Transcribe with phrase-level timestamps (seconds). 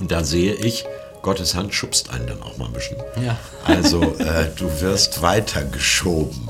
[0.00, 0.86] Und da sehe ich,
[1.22, 2.96] Gottes Hand schubst einen dann auch mal ein bisschen.
[3.22, 3.36] Ja.
[3.64, 6.48] Also äh, du wirst weiter geschoben,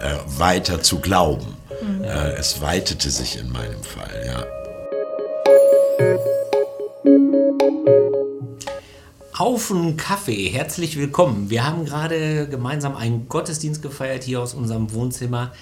[0.00, 1.56] äh, weiter zu glauben.
[2.02, 4.44] Äh, es weitete sich in meinem Fall, ja.
[9.38, 11.48] Haufen Kaffee, herzlich willkommen.
[11.48, 15.52] Wir haben gerade gemeinsam einen Gottesdienst gefeiert hier aus unserem Wohnzimmer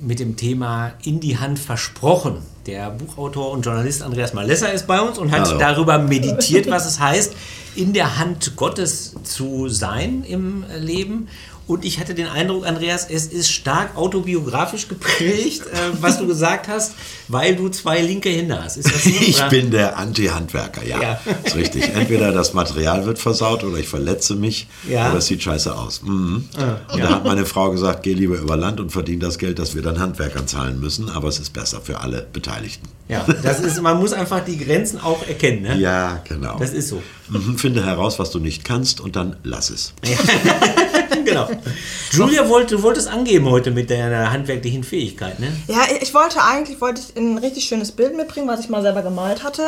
[0.00, 2.38] mit dem Thema In die Hand versprochen.
[2.66, 5.58] Der Buchautor und Journalist Andreas Malesser ist bei uns und hat Hallo.
[5.58, 7.34] darüber meditiert, was es heißt,
[7.74, 11.28] in der Hand Gottes zu sein im Leben.
[11.68, 16.66] Und ich hatte den Eindruck, Andreas, es ist stark autobiografisch geprägt, äh, was du gesagt
[16.66, 16.94] hast,
[17.28, 18.78] weil du zwei linke Hände hast.
[18.78, 19.10] Ist das so?
[19.20, 21.00] Ich bin der Anti-Handwerker, ja.
[21.00, 21.20] Ja.
[21.44, 21.94] Ist richtig.
[21.94, 25.10] Entweder das Material wird versaut oder ich verletze mich Ja.
[25.10, 26.00] oder es sieht scheiße aus.
[26.02, 26.48] Mhm.
[26.90, 29.74] Und da hat meine Frau gesagt, geh lieber über Land und verdien das Geld, das
[29.74, 32.88] wir dann Handwerkern zahlen müssen, aber es ist besser für alle Beteiligten.
[33.08, 35.62] Ja, das ist, man muss einfach die Grenzen auch erkennen.
[35.62, 35.76] Ne?
[35.78, 36.58] Ja, genau.
[36.58, 37.02] Das ist so.
[37.28, 37.58] Mhm.
[37.58, 39.92] Finde heraus, was du nicht kannst und dann lass es.
[41.28, 41.48] genau.
[42.12, 45.48] Julia, wollte, du wolltest angeben heute mit deiner handwerklichen Fähigkeit, ne?
[45.66, 49.02] Ja, ich wollte eigentlich wollte ich ein richtig schönes Bild mitbringen, was ich mal selber
[49.02, 49.62] gemalt hatte.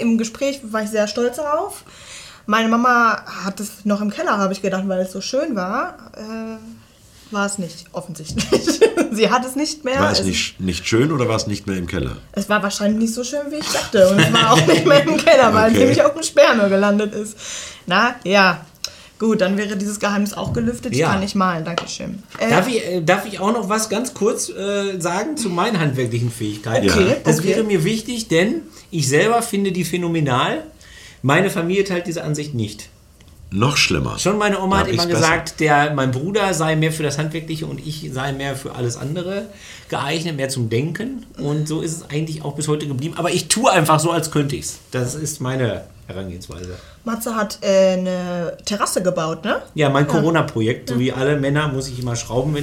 [0.00, 1.84] Im Gespräch war ich sehr stolz darauf.
[2.46, 5.96] Meine Mama hat es noch im Keller, habe ich gedacht, weil es so schön war.
[6.16, 8.46] Äh, war es nicht, offensichtlich.
[9.10, 9.98] Sie hat es nicht mehr.
[9.98, 12.18] War es nicht, nicht schön oder war es nicht mehr im Keller?
[12.32, 14.08] Es war wahrscheinlich nicht so schön, wie ich dachte.
[14.10, 15.72] Und es war auch nicht mehr im Keller, weil Okay.
[15.74, 17.36] es nämlich auf dem Sperrmüll gelandet ist.
[17.86, 18.60] Na, ja.
[19.18, 20.92] Gut, dann wäre dieses Geheimnis auch gelüftet.
[20.92, 21.12] Ich Ja.
[21.12, 22.22] kann nicht malen, Dankeschön.
[22.38, 25.80] Äh, Darf ich, äh, darf ich auch noch was ganz kurz äh, sagen zu meinen
[25.80, 26.90] handwerklichen Fähigkeiten?
[26.90, 27.16] Okay, Ja.
[27.24, 27.48] Das okay.
[27.48, 30.64] wäre mir wichtig, denn ich selber finde die phänomenal.
[31.22, 32.90] Meine Familie teilt diese Ansicht nicht.
[33.50, 34.18] Noch schlimmer.
[34.18, 37.84] Schon meine Oma hat immer gesagt, der, mein Bruder sei mehr für das Handwerkliche und
[37.84, 39.46] ich sei mehr für alles andere
[39.88, 41.24] geeignet, mehr zum Denken.
[41.38, 43.14] Und so ist es eigentlich auch bis heute geblieben.
[43.16, 44.78] Aber ich tue einfach so, als könnte ich es.
[44.90, 46.76] Das ist meine Herangehensweise.
[47.04, 49.62] Matze hat äh, eine Terrasse gebaut, ne?
[49.74, 52.54] Ja, mein Corona-Projekt, so wie alle Männer, muss ich immer schrauben,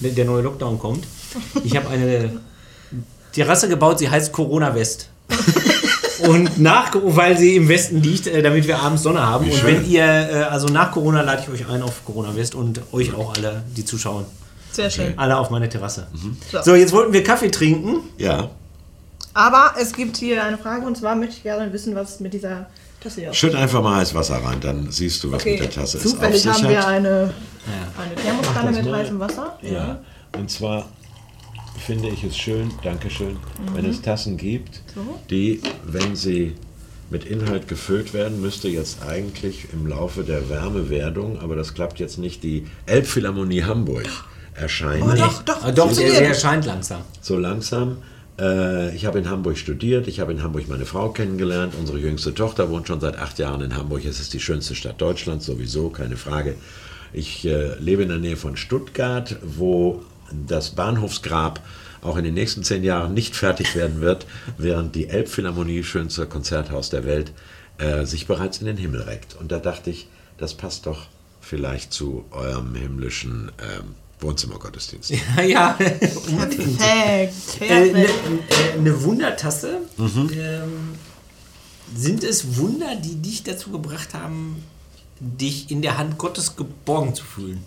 [0.00, 1.04] wenn der neue Lockdown kommt.
[1.64, 2.40] Ich habe eine
[3.32, 5.08] Terrasse gebaut, sie heißt Corona West.
[6.28, 9.50] Und nach, weil sie im Westen liegt, äh, damit wir abends Sonne haben.
[9.50, 12.80] Und wenn ihr, äh, also nach Corona lade ich euch ein auf Corona West und
[12.92, 14.24] euch auch alle, die zuschauen.
[14.72, 15.18] Sehr schön.
[15.18, 16.06] Alle auf meine Terrasse.
[16.50, 16.62] So.
[16.62, 18.00] So, jetzt wollten wir Kaffee trinken.
[18.18, 18.50] Ja.
[19.34, 22.66] Aber es gibt hier eine Frage und zwar möchte ich gerne wissen, was mit dieser
[23.02, 25.60] Tasse hier auf Schütt einfach mal heiß Wasser rein, dann siehst du, was Okay, mit
[25.60, 26.08] der Tasse ist.
[26.08, 27.34] zufällig Auf sich haben wir eine,
[27.98, 29.58] eine Thermoskanne mit heißem Wasser.
[29.62, 29.98] Ja,
[30.38, 30.86] und zwar
[31.86, 33.36] finde ich es schön, Dankeschön,
[33.74, 34.80] wenn es Tassen gibt,
[35.30, 36.52] die, wenn sie
[37.10, 42.18] mit Inhalt gefüllt werden, müsste jetzt eigentlich im Laufe der Wärmewerdung, aber das klappt jetzt
[42.18, 44.06] nicht, die Elbphilharmonie Hamburg
[44.54, 45.02] erscheinen.
[45.02, 46.16] Oh, doch, doch, Ah, doch, funktioniert.
[46.20, 47.02] der erscheint langsam.
[47.20, 47.98] So langsam.
[48.38, 52.32] Äh, ich habe in Hamburg studiert, ich habe in Hamburg meine Frau kennengelernt, unsere jüngste
[52.32, 54.04] Tochter wohnt schon seit acht Jahren in Hamburg.
[54.06, 56.54] Es ist die schönste Stadt Deutschlands, sowieso, keine Frage.
[57.12, 60.02] Ich äh, lebe in der Nähe von Stuttgart, wo
[60.46, 61.60] das Bahnhofsgrab
[62.02, 64.26] auch in den nächsten zehn Jahren nicht fertig werden wird,
[64.58, 67.32] während die Elbphilharmonie, schönste Konzerthaus der Welt,
[67.78, 69.36] äh, sich bereits in den Himmel reckt.
[69.36, 71.06] Und da dachte ich, das passt doch
[71.40, 75.12] vielleicht zu eurem himmlischen ähm, Wohnzimmergottesdienst.
[75.36, 75.78] Ja, ja,
[76.28, 76.78] unbedingt.
[76.78, 77.60] Perfekt.
[77.60, 78.08] Äh, Eine äh,
[78.76, 79.80] eine Wundertasse.
[79.98, 80.94] Ähm,
[81.94, 84.64] sind es Wunder, die dich dazu gebracht haben,
[85.20, 87.62] dich in der Hand Gottes geborgen zu fühlen?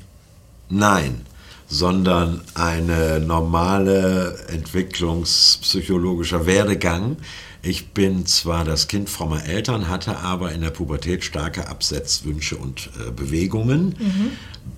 [0.70, 1.26] Nein,
[1.68, 7.18] sondern eine normale entwicklungspsychologischer Werdegang.
[7.62, 12.92] Ich bin zwar das Kind frommer Eltern, hatte aber in der Pubertät starke Absetzwünsche und
[13.00, 13.96] äh, Bewegungen,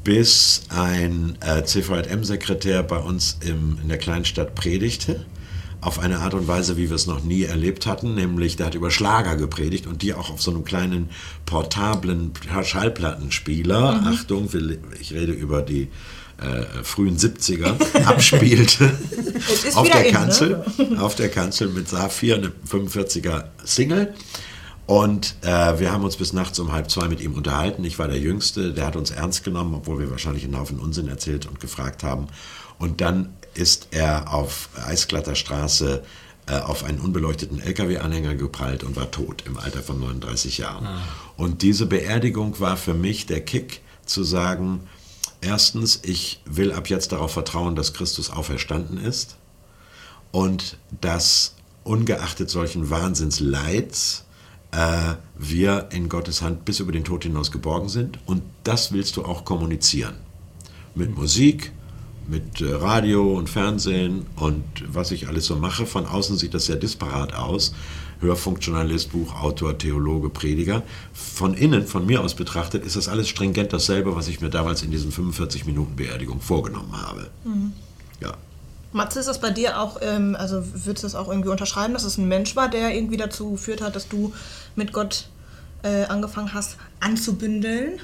[0.05, 5.25] bis ein äh, CVM-Sekretär bei uns im, in der Kleinstadt predigte.
[5.79, 8.75] Auf eine Art und Weise, wie wir es noch nie erlebt hatten, nämlich der hat
[8.75, 11.09] über Schlager gepredigt und die auch auf so einem kleinen
[11.45, 12.31] portablen
[12.63, 15.89] Schallplattenspieler, Achtung, wir- ich rede über die
[16.39, 18.91] äh, frühen 70er, abspielte
[19.75, 20.19] auf der in, ne?
[20.19, 20.65] Kanzel,
[20.99, 24.13] auf der Kanzel mit Saphir, eine 45er Single.
[24.85, 27.83] Und äh, wir haben uns bis nachts um halb zwei mit ihm unterhalten.
[27.83, 31.07] Ich war der Jüngste, der hat uns ernst genommen, obwohl wir wahrscheinlich einen Haufen Unsinn
[31.09, 32.27] erzählt und gefragt haben.
[32.79, 36.03] Und dann ist er auf Eisglatter Straße
[36.47, 40.85] äh, auf einen unbeleuchteten LKW-Anhänger geprallt und war tot im Alter von 39 Jahren.
[41.35, 44.87] Und diese Beerdigung war für mich der Kick zu sagen,
[45.41, 49.35] erstens, ich will ab jetzt darauf vertrauen, dass Christus auferstanden ist
[50.31, 54.25] und dass ungeachtet solchen Wahnsinnsleids
[54.71, 58.19] äh, wir in Gottes Hand bis über den Tod hinaus geborgen sind.
[58.25, 60.15] Und das willst du auch kommunizieren.
[60.95, 61.71] Mit Musik,
[62.27, 65.85] mit äh, Radio und Fernsehen und was ich alles so mache.
[65.85, 67.73] Von außen sieht das sehr disparat aus.
[68.19, 70.83] Hörfunkjournalist, Buchautor, Theologe, Prediger.
[71.13, 74.81] Von innen, von mir aus betrachtet, ist das alles stringent dasselbe, was ich mir damals
[74.81, 77.29] in diesen 45 Minuten Beerdigung vorgenommen habe.
[78.21, 78.33] Ja.
[78.91, 82.03] Matze, ist das bei dir auch, ähm, also würdest du das auch irgendwie unterschreiben, dass
[82.03, 84.33] es ein Mensch war, der irgendwie dazu geführt hat, dass du
[84.75, 85.29] mit Gott
[85.83, 87.99] äh, angefangen hast anzubündeln?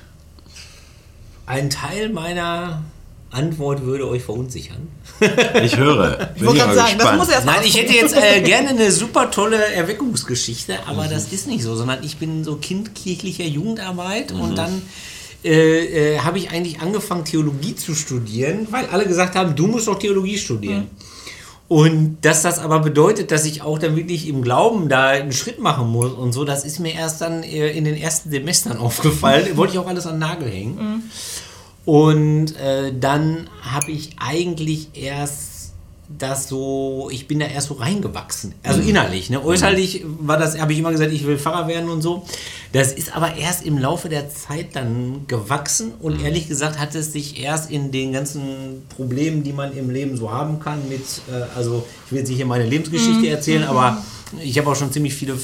[1.45, 2.83] Ein Teil meiner
[3.33, 4.87] Antwort würde euch verunsichern.
[5.63, 6.31] Ich höre.
[6.35, 9.31] Ich wollte gerade sagen, das muss erst Nein, ich hätte jetzt äh, gerne eine super
[9.31, 14.57] tolle Erweckungsgeschichte, aber das ist nicht so, sondern ich bin so Kind kirchlicher Jugendarbeit und
[14.57, 14.81] dann
[15.43, 19.87] äh, äh, habe ich eigentlich angefangen, Theologie zu studieren, weil alle gesagt haben, du musst
[19.87, 20.89] doch Theologie studieren.
[21.67, 25.59] Und dass das aber bedeutet, dass ich auch dann wirklich im Glauben da einen Schritt
[25.59, 29.57] machen muss und so, das ist mir erst dann äh, in den ersten Semestern aufgefallen.
[29.57, 31.09] Wollte ich auch alles an den Nagel hängen.
[31.85, 35.53] Und äh, dann habe ich eigentlich erst
[36.17, 38.53] das so, ich bin da erst so reingewachsen.
[38.61, 39.29] Also innerlich.
[39.29, 39.43] Ne?
[39.43, 42.25] Äußerlich war das, habe ich immer gesagt, ich will Pfarrer werden und so.
[42.71, 47.13] Das ist aber erst im Laufe der Zeit dann gewachsen und ehrlich gesagt hat es
[47.13, 51.01] sich erst in den ganzen Problemen, die man im Leben so haben kann, mit,
[51.31, 54.03] äh, also ich will jetzt nicht hier meine Lebensgeschichte erzählen, aber
[54.41, 55.37] ich habe auch schon ziemlich viele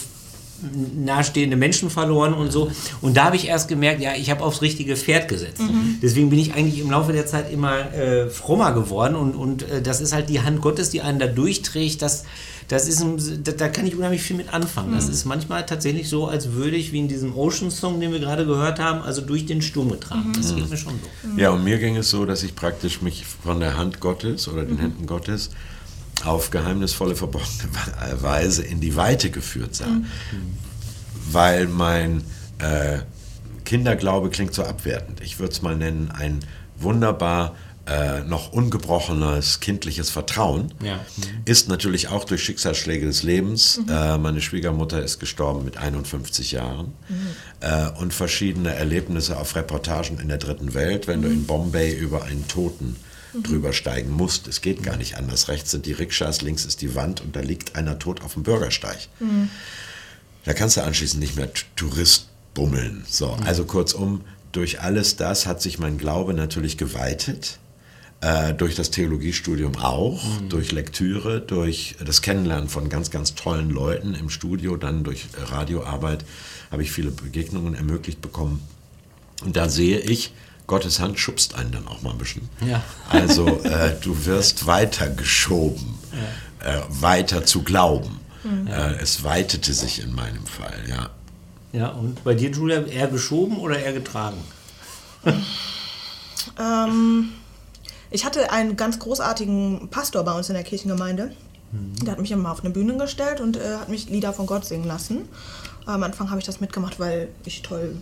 [0.96, 2.72] nahestehende Menschen verloren und so.
[3.02, 5.62] Und da habe ich erst gemerkt, ja, ich habe aufs richtige Pferd gesetzt.
[6.02, 9.82] Deswegen bin ich eigentlich im Laufe der Zeit immer äh, frommer geworden und, und äh,
[9.82, 12.02] das ist halt die Hand Gottes, die einen da durchträgt.
[12.02, 12.24] Das,
[12.68, 14.94] das ist ein, da, da kann ich unheimlich viel mit anfangen.
[14.94, 18.46] Das ist manchmal tatsächlich so, als würde ich, wie in diesem Ocean-Song, den wir gerade
[18.46, 20.34] gehört haben, also durch den Sturm getragen.
[20.36, 21.42] Das geht mir schon so.
[21.42, 24.66] Ja, und mir ging es so, dass ich praktisch mich von der Hand Gottes oder
[24.66, 25.50] den Händen Gottes
[26.26, 27.70] auf geheimnisvolle, verborgene
[28.22, 30.02] Weise in die Weite geführt sah.
[31.32, 32.24] Weil mein
[32.60, 33.00] äh,
[33.66, 35.22] Kinderglaube klingt so abwertend.
[35.22, 36.40] Ich würde es mal nennen, ein
[36.78, 37.56] wunderbar
[37.86, 41.00] äh, noch ungebrochenes kindliches Vertrauen Ja.
[41.46, 43.82] ist natürlich auch durch Schicksalsschläge des Lebens.
[43.90, 46.94] Äh, meine Schwiegermutter ist gestorben mit 51 Jahren
[47.62, 52.24] äh, und verschiedene Erlebnisse auf Reportagen in der dritten Welt, wenn du in Bombay über
[52.24, 52.96] einen Toten
[53.34, 54.48] drüber steigen musst.
[54.48, 55.48] Es geht gar nicht anders.
[55.48, 58.44] Rechts sind die Rikschas, links ist die Wand und da liegt einer tot auf dem
[58.44, 59.08] Bürgersteig.
[60.46, 63.06] Da kannst du anschließend nicht mehr Tourist bummeln.
[63.08, 64.22] So, also kurzum,
[64.52, 67.60] durch alles das hat sich mein Glaube natürlich geweitet.
[68.22, 74.14] Äh, durch das Theologiestudium auch, durch Lektüre, durch das Kennenlernen von ganz, ganz tollen Leuten
[74.14, 76.26] im Studio, dann durch Radioarbeit
[76.70, 78.62] habe ich viele Begegnungen ermöglicht bekommen.
[79.46, 80.34] Und da sehe ich,
[80.70, 82.48] Gottes Hand schubst einen dann auch mal ein bisschen.
[82.66, 82.82] Ja.
[83.10, 85.96] Also äh, du wirst weitergeschoben,
[86.64, 88.20] äh, weiter zu glauben.
[88.68, 91.10] Äh, es weitete sich in meinem Fall, ja.
[91.74, 94.38] Ja, und bei dir, Julia, eher geschoben oder eher getragen?
[96.58, 97.30] Ähm,
[98.10, 101.34] ich hatte einen ganz großartigen Pastor bei uns in der Kirchengemeinde.
[101.72, 104.66] Der hat mich immer auf eine Bühne gestellt und äh, hat mich Lieder von Gott
[104.66, 105.28] singen lassen.
[105.86, 107.98] Am Anfang habe ich das mitgemacht, weil ich toll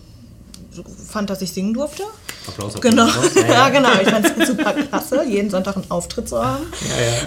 [1.07, 2.03] fand, dass ich singen durfte.
[2.47, 3.33] Applaus, Applaus, Genau, Applaus.
[3.47, 3.89] ja, genau.
[4.01, 6.63] Ich fand es super klasse, jeden Sonntag einen Auftritt zu haben.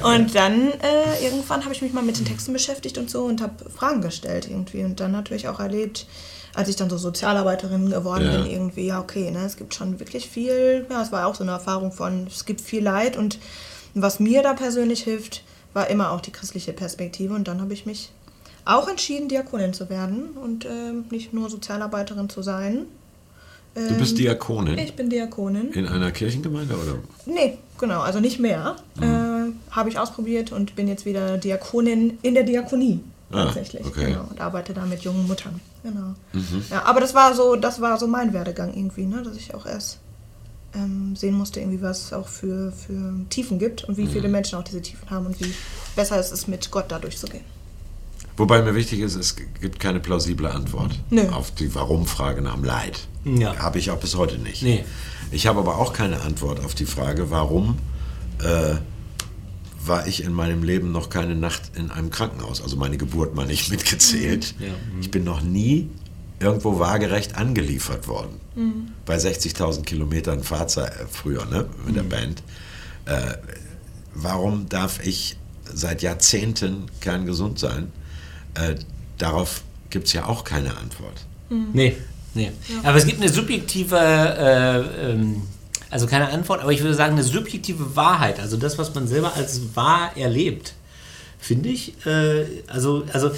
[0.05, 3.41] Und dann äh, irgendwann habe ich mich mal mit den Texten beschäftigt und so und
[3.43, 4.83] habe Fragen gestellt irgendwie.
[4.85, 6.07] Und dann natürlich auch erlebt,
[6.55, 8.39] als ich dann so Sozialarbeiterin geworden Ja.
[8.39, 11.43] bin, irgendwie, ja, okay, ne, es gibt schon wirklich viel, ja, es war auch so
[11.45, 13.39] eine Erfahrung von, es gibt viel Leid und
[13.95, 15.43] was mir da persönlich hilft,
[15.75, 17.35] war immer auch die christliche Perspektive.
[17.35, 18.11] Und dann habe ich mich
[18.65, 22.87] auch entschieden, Diakonin zu werden und ähm, nicht nur Sozialarbeiterin zu sein.
[23.75, 25.71] Du bist Diakonin Ich bin Diakonin.
[25.73, 26.99] in einer Kirchengemeinde oder?
[27.27, 28.77] Nee, genau, also nicht mehr.
[28.97, 29.03] Mhm.
[29.03, 33.01] Äh, Habe ich ausprobiert und bin jetzt wieder Diakonin in der Diakonie.
[33.31, 33.87] Ah, Tatsächlich.
[33.87, 34.07] okay.
[34.07, 34.25] Genau.
[34.29, 35.61] Und arbeite da mit jungen Muttern.
[35.85, 36.15] Genau.
[36.33, 36.65] Mhm.
[36.71, 39.23] Ja, aber das war so, das war so mein Werdegang irgendwie, ne?
[39.23, 39.99] Dass ich auch erst
[40.75, 44.33] ähm, sehen musste, irgendwie, was es auch für, für Tiefen gibt und wie viele Mhm.
[44.33, 45.55] Menschen auch diese Tiefen haben und wie
[45.95, 47.45] besser es ist, mit Gott da durchzugehen.
[48.41, 51.29] Wobei mir wichtig ist, es gibt keine plausible Antwort Nö.
[51.29, 53.07] auf die Warum-Frage nach dem Leid.
[53.27, 53.55] Ja.
[53.59, 54.63] Habe ich auch bis heute nicht.
[54.63, 54.83] Nee.
[55.31, 57.77] Ich habe aber auch keine Antwort auf die Frage, warum
[58.43, 58.77] äh,
[59.85, 63.47] war ich in meinem Leben noch keine Nacht in einem Krankenhaus, also meine Geburt mal
[63.47, 64.55] nicht mitgezählt.
[64.59, 64.69] Ja.
[65.03, 65.91] Ich bin noch nie
[66.39, 68.41] irgendwo waagerecht angeliefert worden.
[69.05, 72.43] Bei 60.000 Kilometern Fahrzeit äh, früher ne, mit der Band.
[73.05, 73.35] Äh,
[74.15, 75.37] warum darf ich
[75.75, 77.93] seit Jahrzehnten kerngesund sein?
[78.55, 78.77] Äh,
[79.19, 81.25] darauf gibt es ja auch keine Antwort.
[81.73, 81.97] Nee,
[82.35, 82.53] nee.
[82.85, 85.43] Aber es gibt eine subjektive, äh, ähm,
[85.91, 89.35] also keine Antwort, aber ich würde sagen, eine subjektive Wahrheit, also das, was man selber
[89.35, 90.75] als wahr erlebt.
[91.41, 91.95] Finde ich.
[92.07, 93.31] Äh, also, also,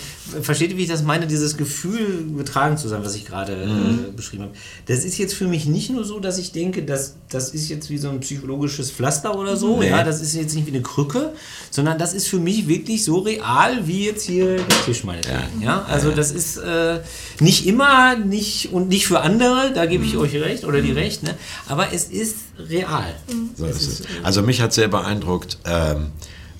[0.42, 4.10] versteht ihr, wie ich das meine, dieses Gefühl getragen zu sein, was ich gerade äh,
[4.14, 4.54] beschrieben habe.
[4.86, 7.90] Das ist jetzt für mich nicht nur so, dass ich denke, dass, das ist jetzt
[7.90, 9.90] wie so ein psychologisches Pflaster oder so, Nee.
[9.90, 11.32] ja, das ist jetzt nicht wie eine Krücke,
[11.70, 15.62] sondern das ist für mich wirklich so real, wie jetzt hier der Tisch meinetwegen.
[15.62, 15.84] Ja.
[15.88, 17.00] Also das ist äh,
[17.40, 21.22] nicht immer, nicht und nicht für andere, da gebe ich euch recht oder die recht,
[21.22, 21.34] ne?
[21.68, 23.14] aber es ist real.
[23.56, 24.02] So ist es.
[24.22, 26.08] Also mich hat sehr beeindruckt, ähm,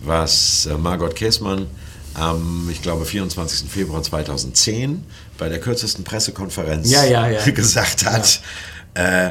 [0.04, 1.66] was äh, Margot Käßmann
[2.14, 3.70] am, ich glaube, 24.
[3.70, 5.04] Februar 2010
[5.38, 7.50] bei der kürzesten Pressekonferenz Ja, ja, ja.
[7.50, 8.40] gesagt hat.
[8.94, 9.30] Äh,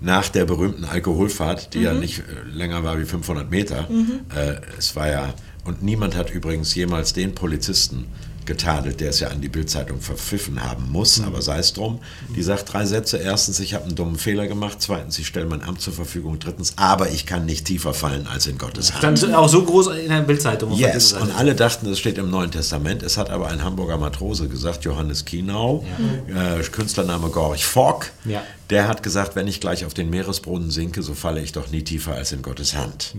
[0.00, 3.88] nach der berühmten Alkoholfahrt, die ja nicht äh, länger war wie 500 Meter.
[4.34, 8.06] Äh, es war ja, und niemand hat übrigens jemals den Polizisten
[8.46, 12.00] getadelt, der es ja an die Bildzeitung verpfiffen haben muss, aber sei es drum.
[12.34, 13.18] Die sagt drei Sätze.
[13.18, 14.78] Erstens, ich habe einen dummen Fehler gemacht.
[14.80, 16.38] Zweitens, ich stelle mein Amt zur Verfügung.
[16.38, 19.18] Drittens, aber ich kann nicht tiefer fallen als in Gottes Hand.
[19.18, 20.72] Stand auch so groß in der Bildzeitung.
[20.72, 23.02] Yes, und alle dachten, das steht im Neuen Testament.
[23.02, 25.84] Es hat aber ein Hamburger Matrose gesagt, Johannes Kienau,
[26.28, 28.10] äh, Künstlername Gorch Fock.
[28.24, 28.42] Ja.
[28.70, 31.82] Der hat gesagt, wenn ich gleich auf den Meeresboden sinke, so falle ich doch nie
[31.82, 33.14] tiefer als in Gottes Hand.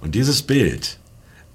[0.00, 0.98] Und dieses Bild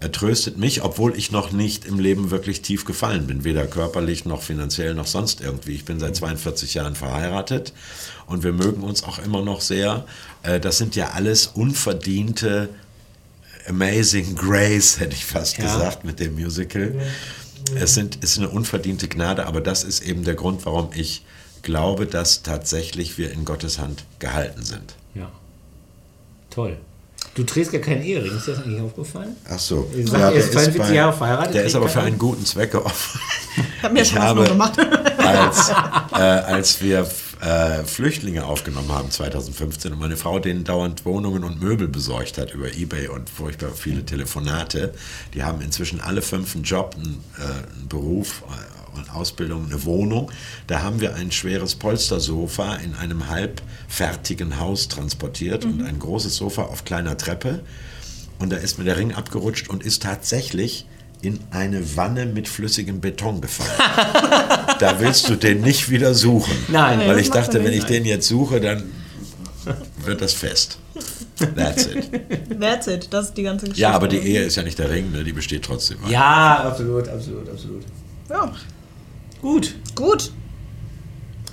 [0.03, 4.25] er tröstet mich, obwohl ich noch nicht im Leben wirklich tief gefallen bin, weder körperlich
[4.25, 5.75] noch finanziell noch sonst irgendwie.
[5.75, 7.71] Ich bin seit 42 Jahren verheiratet
[8.27, 10.05] und wir mögen uns auch immer noch sehr.
[10.43, 12.67] Äh, Das sind ja alles unverdiente
[13.69, 15.63] Amazing Grace, hätte ich fast Ja.
[15.63, 16.93] gesagt, mit dem Musical.
[17.73, 21.23] Es sind, ist eine unverdiente Gnade, aber das ist eben der Grund, warum ich
[21.61, 24.95] glaube, dass tatsächlich wir in Gottes Hand gehalten sind.
[25.15, 25.31] Ja.
[26.49, 26.77] Toll.
[27.35, 29.35] Du trägst gar keinen Ehering, ist dir das eigentlich aufgefallen?
[29.49, 29.89] Ach so.
[29.95, 33.21] Ihr sagt, er ist 42 Jahre verheiratet, Der ist aber für einen guten Zweck geoffert.
[33.81, 34.77] Hat mir Ich Spaß habe- gemacht.
[35.17, 35.69] als,
[36.11, 37.07] äh, als wir
[37.41, 42.53] äh, Flüchtlinge aufgenommen haben 2015 und meine Frau denen dauernd Wohnungen und Möbel besorgt hat
[42.53, 44.93] über Ebay und furchtbar viele Telefonate.
[45.33, 47.41] Die haben inzwischen alle fünf einen Job, einen, äh,
[47.77, 50.31] einen Beruf äh, und Ausbildung, eine Wohnung.
[50.67, 56.63] Da haben wir ein schweres Polstersofa in einem halbfertigen Haus transportiert und ein großes Sofa
[56.63, 57.61] auf kleiner Treppe.
[58.39, 60.85] Und da ist mir der Ring abgerutscht und ist tatsächlich
[61.21, 63.71] in eine Wanne mit flüssigem Beton gefallen.
[64.79, 66.53] da willst du den nicht wieder suchen.
[66.67, 66.99] Nein.
[67.07, 68.83] Weil ich dachte, wenn ich den jetzt suche, dann
[70.03, 70.77] wird das fest.
[71.55, 72.59] That's it.
[72.59, 73.81] That's it, das ist die ganze Geschichte.
[73.81, 75.23] Ja, aber die Ehe ist ja nicht der Ring, ne?
[75.23, 75.97] die besteht trotzdem.
[76.09, 77.83] Ja, absolut, absolut, absolut.
[78.29, 78.51] Ja,
[79.43, 79.75] Gut.
[79.93, 80.31] gut.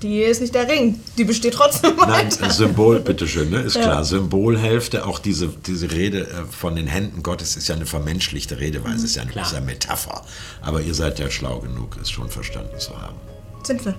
[0.03, 0.99] Die ist nicht der Ring.
[1.19, 2.45] Die besteht trotzdem Nein, weiter.
[2.45, 3.59] ein Symbol, bitteschön, ne?
[3.61, 3.83] ist Ja.
[3.83, 4.05] klar.
[4.05, 9.05] Symbolhälfte, auch diese, diese Rede äh, von den Händen Gottes ist ja eine vermenschlichte Redeweise,
[9.05, 9.45] ist ja eine, Klar.
[9.45, 10.23] ist ja eine Metapher.
[10.63, 13.17] Aber ihr seid ja schlau genug, es schon verstanden zu haben.
[13.63, 13.95] Sind wir.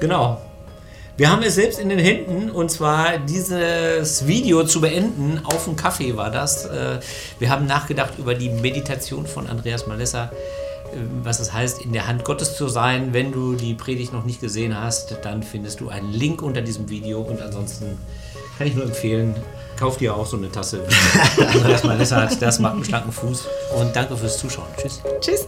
[0.00, 0.40] Genau.
[1.16, 5.40] Wir haben es selbst in den Händen und zwar dieses Video zu beenden.
[5.44, 6.66] Auf dem Kaffee war das.
[6.66, 7.00] Äh,
[7.40, 10.30] Wir haben nachgedacht über die Meditation von Andreas Malessa,
[11.22, 13.12] was es heißt, in der Hand Gottes zu sein.
[13.12, 16.88] Wenn du die Predigt noch nicht gesehen hast, dann findest du einen Link unter diesem
[16.88, 17.98] Video und ansonsten
[18.58, 19.34] kann ich nur empfehlen,
[19.78, 20.82] kauf dir auch so eine Tasse.
[21.36, 23.46] wie Andreas Malessa hat, das macht einen schlanken Fuß
[23.78, 24.68] und danke fürs Zuschauen.
[24.76, 25.02] Tschüss.
[25.20, 25.46] Tschüss.